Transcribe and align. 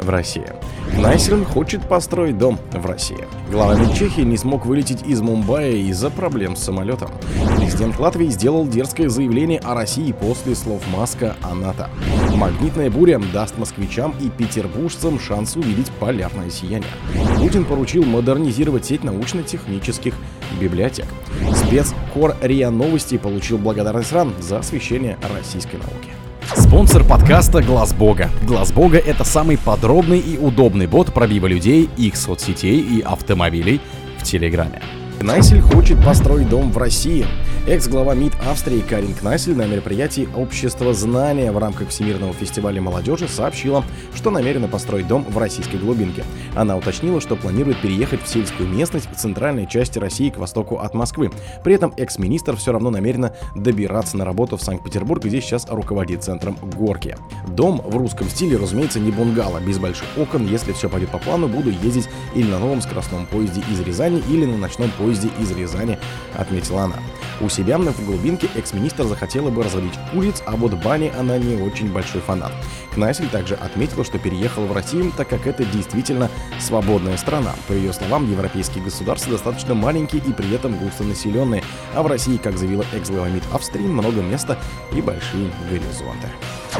в 0.00 0.08
России. 0.08 0.52
Найсерн 0.96 1.44
хочет 1.44 1.86
построить 1.88 2.38
дом 2.38 2.58
в 2.72 2.84
России. 2.86 3.24
Глава 3.50 3.76
Чехии 3.94 4.22
не 4.22 4.36
смог 4.36 4.66
вылететь 4.66 5.02
из 5.06 5.20
Мумбаи 5.20 5.88
из-за 5.88 6.10
проблем 6.10 6.56
с 6.56 6.64
самолетом. 6.64 7.10
Президент 7.56 7.98
Латвии 7.98 8.26
сделал 8.26 8.66
дерзкое 8.66 9.08
заявление 9.08 9.60
о 9.60 9.74
России 9.74 10.12
после 10.12 10.54
слов 10.54 10.82
Маска 10.92 11.36
о 11.42 11.54
НАТО. 11.54 11.88
Магнитная 12.34 12.90
буря 12.90 13.20
даст 13.32 13.58
москвичам 13.58 14.14
и 14.20 14.28
петербуржцам 14.28 15.20
шанс 15.20 15.56
увидеть 15.56 15.90
полярное 15.92 16.50
сияние. 16.50 16.90
Путин 17.38 17.64
поручил 17.64 18.04
модернизировать 18.04 18.86
сеть 18.86 19.04
научно-технических 19.04 20.14
библиотек. 20.60 21.06
Спецкор 21.54 22.36
РИА 22.40 22.70
Новости 22.70 23.18
получил 23.18 23.58
благодарность 23.58 24.12
РАН 24.12 24.34
за 24.40 24.58
освещение 24.58 25.18
российской 25.34 25.76
науки. 25.76 26.17
Спонсор 26.58 27.04
подкаста 27.04 27.62
Глаз 27.62 27.94
Бога. 27.94 28.30
Глаз 28.42 28.72
Бога 28.72 28.98
это 28.98 29.22
самый 29.22 29.56
подробный 29.56 30.18
и 30.18 30.36
удобный 30.36 30.88
бот 30.88 31.14
пробива 31.14 31.46
людей, 31.46 31.88
их 31.96 32.16
соцсетей 32.16 32.80
и 32.80 33.00
автомобилей 33.00 33.80
в 34.18 34.24
Телеграме. 34.24 34.82
Найсель 35.20 35.60
хочет 35.60 36.04
построить 36.04 36.48
дом 36.48 36.72
в 36.72 36.78
России. 36.78 37.26
Экс-глава 37.68 38.14
МИД 38.14 38.32
Австрии 38.46 38.80
Карин 38.80 39.12
Кнайсель 39.12 39.54
на 39.54 39.66
мероприятии 39.66 40.26
Общества 40.34 40.94
знания 40.94 41.52
в 41.52 41.58
рамках 41.58 41.90
Всемирного 41.90 42.32
фестиваля 42.32 42.80
молодежи 42.80 43.28
сообщила, 43.28 43.84
что 44.14 44.30
намерена 44.30 44.68
построить 44.68 45.06
дом 45.06 45.22
в 45.28 45.36
российской 45.36 45.76
глубинке. 45.76 46.24
Она 46.56 46.78
уточнила, 46.78 47.20
что 47.20 47.36
планирует 47.36 47.82
переехать 47.82 48.22
в 48.22 48.26
сельскую 48.26 48.70
местность 48.70 49.10
в 49.12 49.16
центральной 49.16 49.66
части 49.66 49.98
России 49.98 50.30
к 50.30 50.38
востоку 50.38 50.78
от 50.78 50.94
Москвы. 50.94 51.30
При 51.62 51.74
этом 51.74 51.92
экс-министр 51.98 52.56
все 52.56 52.72
равно 52.72 52.88
намерена 52.88 53.34
добираться 53.54 54.16
на 54.16 54.24
работу 54.24 54.56
в 54.56 54.62
Санкт-Петербург, 54.62 55.22
где 55.22 55.42
сейчас 55.42 55.66
руководит 55.68 56.24
центром 56.24 56.56
Горки. 56.74 57.18
Дом 57.48 57.82
в 57.84 57.94
русском 57.98 58.30
стиле, 58.30 58.56
разумеется, 58.56 58.98
не 58.98 59.10
бунгало, 59.10 59.60
без 59.60 59.78
больших 59.78 60.08
окон. 60.16 60.46
Если 60.46 60.72
все 60.72 60.88
пойдет 60.88 61.10
по 61.10 61.18
плану, 61.18 61.48
буду 61.48 61.68
ездить 61.68 62.08
или 62.34 62.50
на 62.50 62.60
новом 62.60 62.80
скоростном 62.80 63.26
поезде 63.26 63.60
из 63.70 63.78
Рязани, 63.80 64.22
или 64.30 64.46
на 64.46 64.56
ночном 64.56 64.90
поезде 64.96 65.28
из 65.38 65.50
Рязани, 65.50 65.98
отметила 66.34 66.84
она. 66.84 66.96
У 67.40 67.48
себя 67.58 67.76
в 67.76 68.06
глубинке 68.06 68.48
экс-министр 68.54 69.04
захотела 69.04 69.50
бы 69.50 69.64
разводить 69.64 69.98
куриц, 70.12 70.42
а 70.46 70.54
вот 70.54 70.74
бани 70.74 71.12
она 71.18 71.38
не 71.38 71.60
очень 71.60 71.92
большой 71.92 72.20
фанат. 72.20 72.52
Кнайсель 72.94 73.28
также 73.28 73.56
отметила, 73.56 74.04
что 74.04 74.18
переехала 74.18 74.66
в 74.66 74.72
Россию, 74.72 75.12
так 75.16 75.28
как 75.28 75.46
это 75.48 75.64
действительно 75.64 76.30
свободная 76.60 77.16
страна. 77.16 77.54
По 77.66 77.72
ее 77.72 77.92
словам, 77.92 78.30
европейские 78.30 78.84
государства 78.84 79.32
достаточно 79.32 79.74
маленькие 79.74 80.22
и 80.24 80.32
при 80.32 80.54
этом 80.54 80.76
густонаселенные, 80.78 81.64
а 81.94 82.02
в 82.04 82.06
России, 82.06 82.36
как 82.36 82.56
заявила 82.56 82.84
экс-глава 82.94 83.28
МИД 83.28 83.42
Австрии, 83.52 83.86
много 83.86 84.22
места 84.22 84.56
и 84.92 85.02
большие 85.02 85.50
горизонты. 85.68 86.28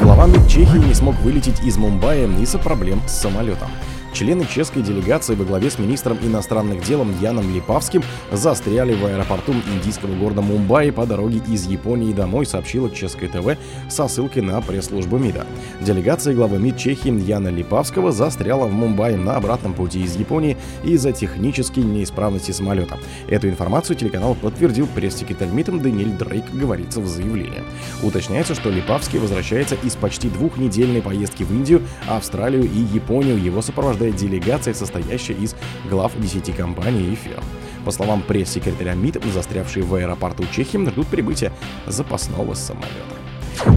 Глава 0.00 0.28
МИД 0.28 0.48
Чехии 0.48 0.78
не 0.78 0.94
смог 0.94 1.16
вылететь 1.16 1.60
из 1.64 1.76
Мумбаи 1.76 2.24
из-за 2.40 2.58
проблем 2.58 3.02
с 3.08 3.12
самолетом. 3.12 3.70
Члены 4.12 4.46
чешской 4.46 4.82
делегации 4.82 5.34
во 5.34 5.44
главе 5.44 5.70
с 5.70 5.78
министром 5.78 6.18
иностранных 6.22 6.82
дел 6.84 7.06
Яном 7.20 7.54
Липавским 7.54 8.02
застряли 8.32 8.94
в 8.94 9.04
аэропорту 9.04 9.52
индийского 9.52 10.14
города 10.16 10.40
Мумбаи 10.40 10.90
по 10.90 11.06
дороге 11.06 11.40
из 11.46 11.66
Японии 11.66 12.12
домой, 12.12 12.46
сообщила 12.46 12.90
чешское 12.90 13.28
ТВ 13.28 13.58
со 13.88 14.08
ссылкой 14.08 14.42
на 14.42 14.60
пресс-службу 14.60 15.18
МИДа. 15.18 15.46
Делегация 15.80 16.34
главы 16.34 16.58
МИД 16.58 16.78
Чехии 16.78 17.28
Яна 17.28 17.48
Липавского 17.48 18.10
застряла 18.10 18.66
в 18.66 18.72
Мумбаи 18.72 19.14
на 19.14 19.36
обратном 19.36 19.74
пути 19.74 20.02
из 20.02 20.16
Японии 20.16 20.56
из-за 20.82 21.12
технической 21.12 21.84
неисправности 21.84 22.50
самолета. 22.50 22.98
Эту 23.28 23.48
информацию 23.48 23.96
телеканал 23.96 24.34
подтвердил 24.34 24.88
пресс-секретарь 24.88 25.48
МИДа 25.48 25.72
Даниэль 25.78 26.16
Дрейк, 26.16 26.44
говорится 26.52 27.00
в 27.00 27.06
заявлении. 27.06 27.62
Уточняется, 28.02 28.54
что 28.54 28.70
Липавский 28.70 29.18
возвращается 29.18 29.76
из 29.76 29.94
почти 29.94 30.28
двухнедельной 30.28 31.02
поездки 31.02 31.44
в 31.44 31.52
Индию, 31.52 31.82
Австралию 32.08 32.64
и 32.64 32.78
Японию. 32.94 33.40
Его 33.40 33.62
сопровождает 33.62 33.97
каждая 33.98 34.12
делегация, 34.12 34.74
состоящая 34.74 35.34
из 35.34 35.56
глав 35.90 36.12
10 36.16 36.54
компаний 36.54 37.12
и 37.12 37.16
фирм. 37.16 37.42
По 37.84 37.90
словам 37.90 38.22
пресс-секретаря 38.22 38.94
МИД, 38.94 39.24
застрявшие 39.32 39.84
в 39.84 39.92
аэропорту 39.94 40.44
Чехии 40.54 40.78
ждут 40.88 41.08
прибытия 41.08 41.52
запасного 41.86 42.54
самолета. 42.54 42.88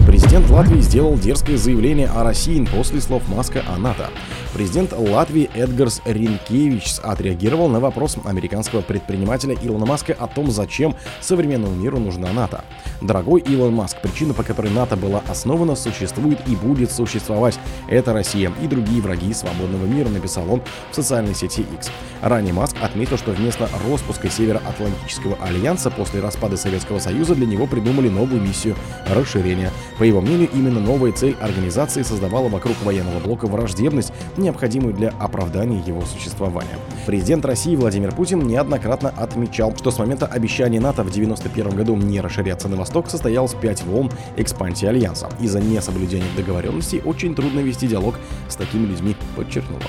Президент 0.06 0.48
Латвии 0.48 0.80
сделал 0.80 1.18
дерзкое 1.18 1.56
заявление 1.56 2.08
о 2.08 2.22
России 2.22 2.64
после 2.64 3.00
слов 3.00 3.28
Маска 3.28 3.64
о 3.66 3.78
НАТО. 3.78 4.10
Президент 4.52 4.92
Латвии 4.92 5.48
Эдгарс 5.54 6.02
Ринкевич 6.04 6.98
отреагировал 7.02 7.68
на 7.68 7.80
вопрос 7.80 8.18
американского 8.22 8.82
предпринимателя 8.82 9.56
Илона 9.62 9.86
Маска 9.86 10.12
о 10.12 10.26
том, 10.26 10.50
зачем 10.50 10.94
современному 11.20 11.74
миру 11.74 11.98
нужна 11.98 12.30
НАТО. 12.32 12.62
Дорогой 13.00 13.40
Илон 13.40 13.72
Маск, 13.74 14.00
причина, 14.02 14.34
по 14.34 14.42
которой 14.42 14.70
НАТО 14.70 14.96
была 14.96 15.22
основана, 15.26 15.74
существует 15.74 16.38
и 16.46 16.54
будет 16.54 16.92
существовать. 16.92 17.58
Это 17.88 18.12
Россия 18.12 18.52
и 18.62 18.66
другие 18.66 19.00
враги 19.00 19.32
свободного 19.32 19.86
мира, 19.86 20.10
написал 20.10 20.44
он 20.52 20.62
в 20.90 20.94
социальной 20.94 21.34
сети 21.34 21.64
X. 21.74 21.90
Ранее 22.20 22.52
Маск 22.52 22.76
отметил, 22.82 23.16
что 23.16 23.32
вместо 23.32 23.68
распуска 23.88 24.28
Североатлантического 24.28 25.38
альянса 25.42 25.90
после 25.90 26.20
распада 26.20 26.58
Советского 26.58 26.98
Союза 26.98 27.34
для 27.34 27.46
него 27.46 27.66
придумали 27.66 28.10
новую 28.10 28.42
миссию 28.42 28.76
расширения. 29.06 29.70
По 29.98 30.04
его 30.04 30.20
мнению, 30.20 30.50
именно 30.52 30.78
новая 30.78 31.12
цель 31.12 31.36
организации 31.40 32.02
создавала 32.02 32.48
вокруг 32.48 32.76
военного 32.84 33.18
блока 33.18 33.46
враждебность, 33.46 34.12
необходимую 34.42 34.94
для 34.94 35.10
оправдания 35.18 35.82
его 35.86 36.02
существования. 36.02 36.76
Президент 37.06 37.44
России 37.44 37.74
Владимир 37.74 38.14
Путин 38.14 38.40
неоднократно 38.40 39.08
отмечал, 39.10 39.74
что 39.76 39.90
с 39.90 39.98
момента 39.98 40.26
обещания 40.26 40.80
НАТО 40.80 41.02
в 41.02 41.08
1991 41.08 41.76
году 41.76 41.96
не 41.96 42.20
расширяться 42.20 42.68
на 42.68 42.76
восток 42.76 43.08
состоялось 43.08 43.54
пять 43.54 43.82
волн 43.84 44.10
экспансии 44.36 44.86
Альянса. 44.86 45.28
Из-за 45.40 45.60
несоблюдения 45.60 46.26
договоренностей 46.36 47.00
очень 47.04 47.34
трудно 47.34 47.60
вести 47.60 47.86
диалог 47.86 48.16
с 48.48 48.56
такими 48.56 48.86
людьми, 48.86 49.16
подчеркнул. 49.36 49.80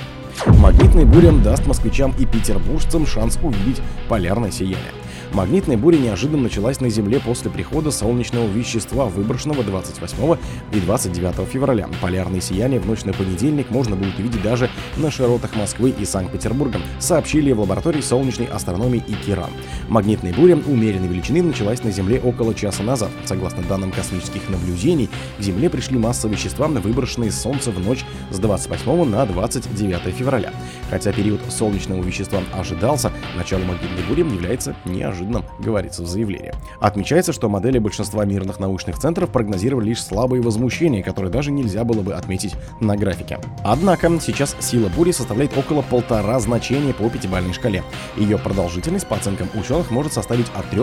Магнитный 0.46 1.04
буря 1.04 1.32
даст 1.32 1.66
москвичам 1.66 2.14
и 2.18 2.26
петербуржцам 2.26 3.06
шанс 3.06 3.38
увидеть 3.42 3.80
полярное 4.08 4.50
сияние. 4.50 4.92
Магнитная 5.34 5.76
буря 5.76 5.98
неожиданно 5.98 6.44
началась 6.44 6.80
на 6.80 6.88
Земле 6.88 7.18
после 7.18 7.50
прихода 7.50 7.90
солнечного 7.90 8.46
вещества, 8.46 9.06
выброшенного 9.06 9.64
28 9.64 10.36
и 10.72 10.78
29 10.78 11.48
февраля. 11.48 11.88
Полярные 12.00 12.40
сияния 12.40 12.78
в 12.78 12.86
ночь 12.86 13.02
на 13.02 13.12
понедельник 13.12 13.68
можно 13.68 13.96
будет 13.96 14.16
увидеть 14.16 14.42
даже 14.42 14.70
на 14.96 15.10
широтах 15.10 15.56
Москвы 15.56 15.92
и 15.98 16.04
Санкт-Петербурга, 16.04 16.78
сообщили 17.00 17.50
в 17.50 17.58
лаборатории 17.58 18.00
солнечной 18.00 18.46
астрономии 18.46 19.02
ИКИРАН. 19.08 19.50
Магнитная 19.88 20.32
буря 20.32 20.54
умеренной 20.54 21.08
величины 21.08 21.42
началась 21.42 21.82
на 21.82 21.90
Земле 21.90 22.20
около 22.20 22.54
часа 22.54 22.84
назад. 22.84 23.10
Согласно 23.24 23.64
данным 23.64 23.90
космических 23.90 24.48
наблюдений, 24.48 25.10
к 25.40 25.42
Земле 25.42 25.68
пришли 25.68 25.98
масса 25.98 26.28
вещества, 26.28 26.68
выброшенные 26.68 27.32
с 27.32 27.40
Солнца 27.40 27.72
в 27.72 27.80
ночь 27.80 28.04
с 28.30 28.38
28 28.38 29.04
на 29.04 29.26
29 29.26 30.14
февраля. 30.14 30.52
Хотя 30.90 31.12
период 31.12 31.40
солнечного 31.48 32.04
вещества 32.04 32.38
ожидался, 32.52 33.10
начало 33.36 33.64
магнитной 33.64 34.04
бури 34.08 34.20
является 34.20 34.76
неожиданным 34.84 35.23
неожиданным, 35.24 35.44
говорится 35.58 36.02
в 36.02 36.06
заявлении. 36.06 36.52
Отмечается, 36.80 37.32
что 37.32 37.48
модели 37.48 37.78
большинства 37.78 38.24
мирных 38.24 38.58
научных 38.58 38.98
центров 38.98 39.30
прогнозировали 39.30 39.88
лишь 39.88 40.02
слабые 40.02 40.42
возмущения, 40.42 41.02
которые 41.02 41.30
даже 41.30 41.50
нельзя 41.50 41.84
было 41.84 42.02
бы 42.02 42.14
отметить 42.14 42.54
на 42.80 42.96
графике. 42.96 43.38
Однако 43.64 44.10
сейчас 44.20 44.56
сила 44.60 44.88
бури 44.88 45.12
составляет 45.12 45.56
около 45.56 45.82
полтора 45.82 46.38
значения 46.40 46.94
по 46.94 47.08
пятибалльной 47.08 47.52
шкале. 47.52 47.82
Ее 48.16 48.38
продолжительность, 48.38 49.06
по 49.06 49.16
оценкам 49.16 49.48
ученых, 49.54 49.90
может 49.90 50.12
составить 50.12 50.46
от 50.54 50.68
3 50.70 50.80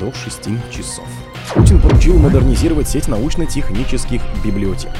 до 0.00 0.12
6 0.12 0.70
часов. 0.70 1.04
Путин 1.54 1.80
поручил 1.80 2.18
модернизировать 2.18 2.88
сеть 2.88 3.08
научно-технических 3.08 4.20
библиотек. 4.44 4.90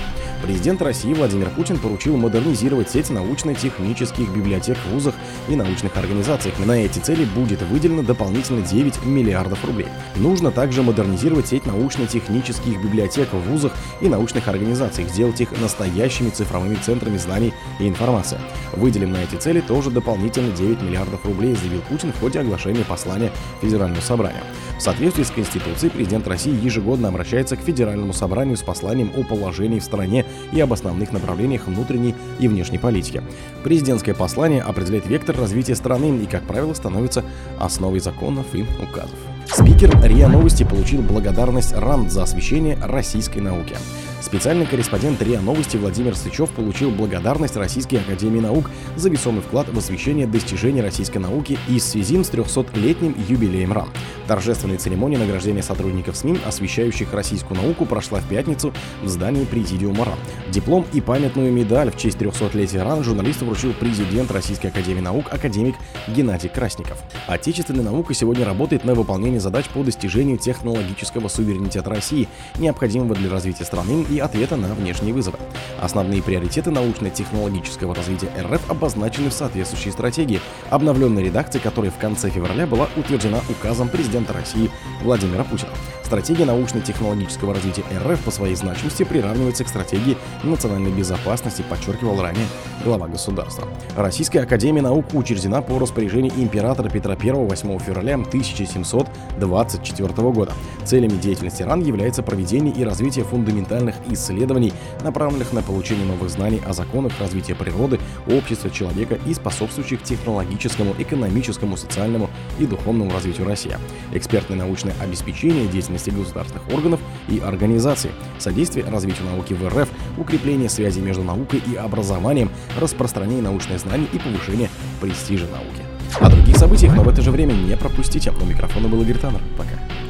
Президент 0.43 0.81
России 0.83 1.13
Владимир 1.13 1.49
Путин 1.51 1.79
поручил 1.79 2.17
модернизировать 2.17 2.91
сеть 2.91 3.11
научно-технических 3.11 4.29
библиотек 4.33 4.77
в 4.77 4.93
вузах 4.93 5.15
и 5.49 5.57
научных 5.57 5.97
организациях. 5.97 6.55
На 6.65 6.73
эти 6.73 6.99
цели 6.99 7.25
будет 7.25 7.63
выделено 7.63 8.03
дополнительно 8.03 8.63
9 8.63 8.76
миллиардов 9.05 9.65
рублей. 9.65 9.89
Нужно 10.17 10.51
также 10.51 10.83
модернизировать 10.83 11.49
сеть 11.49 11.67
научно-технических 11.67 12.83
библиотек 12.83 13.33
в 13.33 13.39
вузах 13.39 13.73
и 14.01 14.09
научных 14.09 14.49
организациях, 14.49 15.09
сделать 15.09 15.41
их 15.41 15.53
настоящими 15.61 16.31
цифровыми 16.31 16.77
центрами 16.77 17.17
знаний 17.19 17.53
и 17.81 17.89
информации. 17.89 18.39
Выделим 18.75 19.13
на 19.13 19.19
эти 19.19 19.37
цели 19.37 19.61
тоже 19.61 19.91
дополнительно 19.91 20.55
9 20.55 20.83
миллиардов 20.83 21.25
рублей, 21.25 21.55
заявил 21.55 21.81
Путин 21.89 22.13
в 22.13 22.21
ходе 22.21 22.41
оглашения 22.41 22.85
послания 22.85 23.31
Федерального 23.61 24.01
собрания. 24.01 24.43
В 24.79 24.83
соответствии 24.83 25.23
с 25.23 25.31
Конституцией 25.31 25.91
президент 25.91 26.29
России 26.29 26.53
ежегодно 26.63 27.09
обращается 27.09 27.57
к 27.57 27.61
Федеральному 27.61 28.13
собранию 28.13 28.57
с 28.57 28.63
посланием 28.63 29.11
о 29.17 29.23
положении 29.23 29.79
в 29.79 29.85
стране 29.85 30.27
и 30.53 30.61
об 30.61 30.73
основных 30.73 31.13
направлениях 31.13 31.67
внутренней 31.67 32.15
и 32.39 32.49
внешней 32.49 32.79
политики. 32.79 33.23
Президентское 33.65 34.15
послание 34.15 34.63
определяет 34.63 35.07
вектор 35.07 35.37
развития 35.37 35.75
страны 35.75 36.19
и, 36.23 36.27
как 36.27 36.43
правило, 36.43 36.75
становится 36.75 37.25
основой 37.59 38.01
законов 38.01 38.47
и 38.53 38.66
o 38.81 38.87
Caso. 38.87 39.36
Спикер 39.47 39.97
РИА 40.03 40.29
Новости 40.29 40.65
получил 40.65 41.03
благодарность 41.03 41.73
РАНД 41.73 42.11
за 42.11 42.25
освещение 42.25 42.77
российской 42.83 43.39
науки. 43.39 43.77
Специальный 44.21 44.67
корреспондент 44.67 45.23
РИА 45.23 45.41
Новости 45.41 45.77
Владимир 45.77 46.17
Сычев 46.17 46.51
получил 46.51 46.91
благодарность 46.91 47.57
Российской 47.57 47.97
Академии 47.97 48.41
Наук 48.41 48.71
за 48.97 49.09
весомый 49.09 49.43
вклад 49.43 49.69
в 49.69 49.79
освещение 49.79 50.27
достижений 50.27 50.83
российской 50.83 51.19
науки 51.19 51.59
и 51.69 51.79
в 51.79 51.83
связи 51.83 52.23
с 52.23 52.31
300-летним 52.31 53.15
юбилеем 53.29 53.73
РАН. 53.73 53.89
Торжественная 54.27 54.79
церемония 54.79 55.17
награждения 55.19 55.63
сотрудников 55.63 56.17
СМИ, 56.17 56.39
освещающих 56.45 57.13
российскую 57.13 57.61
науку, 57.61 57.87
прошла 57.87 58.19
в 58.19 58.25
пятницу 58.25 58.73
в 59.05 59.09
здании 59.09 59.45
Президиума 59.45 60.07
РАН. 60.07 60.19
Диплом 60.51 60.85
и 60.93 61.01
памятную 61.01 61.53
медаль 61.53 61.93
в 61.93 61.97
честь 61.97 62.19
300-летия 62.19 62.83
РАН 62.83 63.05
журналисту 63.05 63.45
вручил 63.45 63.73
президент 63.79 64.33
Российской 64.33 64.69
Академии 64.69 65.03
Наук 65.03 65.27
академик 65.31 65.77
Геннадий 66.09 66.49
Красников. 66.49 66.99
Отечественная 67.29 67.85
наука 67.85 68.13
сегодня 68.13 68.45
работает 68.45 68.85
на 68.85 68.95
выполнение 68.95 69.36
задач 69.41 69.67
по 69.69 69.83
достижению 69.83 70.39
технологического 70.39 71.29
суверенитета 71.29 71.91
России, 71.91 72.29
необходимого 72.59 73.15
для 73.15 73.31
развития 73.31 73.65
страны 73.65 74.05
и 74.09 74.19
ответа 74.19 74.57
на 74.57 74.75
внешние 74.75 75.15
вызовы. 75.15 75.39
Основные 75.81 76.23
приоритеты 76.23 76.71
научно-технологического 76.71 77.95
развития 77.95 78.31
РФ 78.41 78.71
обозначены 78.71 79.31
в 79.31 79.33
соответствующей 79.33 79.91
стратегии, 79.91 80.41
обновленной 80.71 81.25
редакции 81.25 81.59
которой 81.59 81.91
в 81.91 81.99
конце 81.99 82.31
февраля 82.31 82.67
была 82.67 82.89
утверждена 82.97 83.41
указом 83.49 83.89
президента 83.89 84.33
России 84.33 84.71
Владимира 85.03 85.45
Путина. 85.45 85.71
Стратегия 86.07 86.45
научно-технологического 86.45 87.53
развития 87.53 87.83
РФ 88.07 88.21
по 88.21 88.31
своей 88.31 88.55
значимости 88.55 89.03
приравнивается 89.03 89.65
к 89.65 89.69
стратегии 89.69 90.17
национальной 90.45 90.93
безопасности, 90.93 91.65
подчеркивал 91.69 92.23
ранее 92.23 92.47
глава 92.85 93.09
государства. 93.09 93.67
Российская 93.97 94.43
академия 94.43 94.83
наук 94.83 95.07
учреждена 95.15 95.63
по 95.63 95.81
распоряжению 95.81 96.33
императора 96.37 96.91
Петра 96.91 97.17
I 97.21 97.33
8 97.33 97.79
февраля 97.81 98.15
1724 98.15 100.31
года. 100.31 100.53
Целями 100.85 101.19
деятельности 101.19 101.65
РАН 101.65 101.83
является 101.83 102.23
проведение 102.23 102.73
и 102.73 102.85
развитие 102.85 103.25
фундаментальных 103.25 103.97
исследований, 104.09 104.73
направленных 105.03 105.53
на 105.53 105.63
получение 105.63 106.07
новых 106.07 106.31
знаний 106.31 106.63
о 106.69 106.73
законах 106.73 107.19
развития 107.19 107.57
природы, 107.57 107.99
общества, 108.29 108.71
человека 108.71 109.19
и 109.27 109.35
способствующих 109.35 110.05
технологическому, 110.05 110.95
экономическому, 110.97 111.77
социальному 111.77 112.31
и 112.61 112.67
духовному 112.67 113.11
развитию 113.11 113.49
России. 113.49 113.77
Экспертное 114.13 114.57
научное 114.57 114.95
обеспечение 115.03 115.67
деятельности 115.67 115.96
деятельности 115.97 116.11
государственных 116.11 116.69
органов 116.73 117.01
и 117.29 117.39
организаций, 117.39 118.11
содействие 118.39 118.87
развитию 118.87 119.27
науки 119.27 119.55
в 119.55 119.69
РФ, 119.69 119.89
укрепление 120.19 120.69
связи 120.69 121.01
между 121.01 121.23
наукой 121.23 121.63
и 121.67 121.77
образованием, 121.77 122.51
распространение 122.79 123.43
научных 123.43 123.81
знаний 123.81 124.09
и 124.13 124.19
повышение 124.19 124.71
престижа 125.01 125.47
науки. 125.47 125.83
О 126.21 126.31
других 126.31 126.57
событиях, 126.57 126.95
но 126.95 127.03
в 127.03 127.09
это 127.09 127.21
же 127.23 127.31
время 127.31 127.53
не 127.53 127.77
пропустите. 127.77 128.31
У 128.31 128.45
микрофона 128.45 128.89
был 128.89 129.03
Игорь 129.03 129.19
Таннер. 129.19 129.41
Пока. 129.59 130.06